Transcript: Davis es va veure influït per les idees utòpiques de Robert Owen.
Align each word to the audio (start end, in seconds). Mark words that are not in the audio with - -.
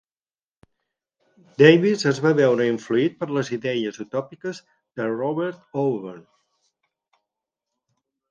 Davis 1.61 2.05
es 2.11 2.21
va 2.27 2.29
veure 2.39 2.65
influït 2.69 3.19
per 3.19 3.27
les 3.39 3.51
idees 3.57 4.01
utòpiques 4.05 4.63
de 5.01 5.07
Robert 5.11 5.77
Owen. 5.83 6.19